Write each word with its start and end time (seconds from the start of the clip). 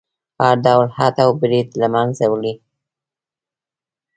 هر 0.43 0.55
ډول 0.65 0.87
حد 0.97 1.15
او 1.23 1.29
برید 1.41 1.67
له 1.81 1.87
منځه 1.95 2.25
وړي. 2.31 2.53